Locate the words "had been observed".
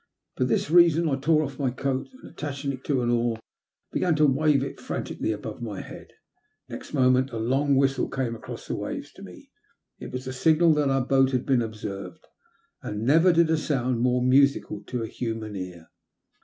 11.33-12.25